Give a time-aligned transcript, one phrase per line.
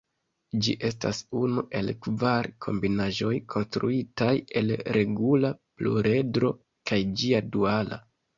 [0.67, 4.31] Ĝi estas unu el kvar kombinaĵoj konstruitaj
[4.63, 6.53] el regula pluredro
[6.93, 8.03] kaj ĝia duala.